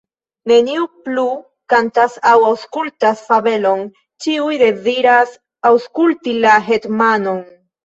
Neniu 0.51 0.85
plu 1.07 1.25
kantas 1.73 2.15
aŭ 2.29 2.39
aŭskultas 2.47 3.21
fabelon, 3.29 3.85
ĉiuj 4.25 4.57
deziras 4.65 5.39
aŭskulti 5.73 6.37
la 6.49 6.59
hetmanon. 6.73 7.49